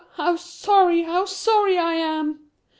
how 0.13 0.35
sorry, 0.35 1.03
how 1.03 1.25
sorry 1.25 1.77
I 1.77 1.93
am!" 1.93 2.39